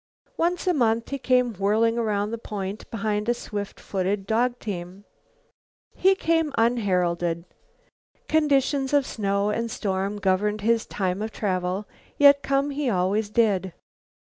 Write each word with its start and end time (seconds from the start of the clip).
Once 0.35 0.65
a 0.65 0.73
month 0.73 1.09
he 1.09 1.19
came 1.19 1.53
whirling 1.53 1.95
around 1.95 2.31
the 2.31 2.37
point, 2.39 2.89
behind 2.89 3.29
a 3.29 3.35
swift 3.35 3.79
footed 3.79 4.25
dog 4.25 4.57
team. 4.57 5.03
He 5.93 6.15
came 6.15 6.51
unheralded. 6.57 7.45
Conditions 8.27 8.93
of 8.93 9.05
snow 9.05 9.51
and 9.51 9.69
storm 9.69 10.17
governed 10.17 10.61
his 10.61 10.87
time 10.87 11.21
of 11.21 11.29
travel, 11.31 11.85
yet 12.17 12.41
come 12.41 12.71
he 12.71 12.89
always 12.89 13.29
did. 13.29 13.73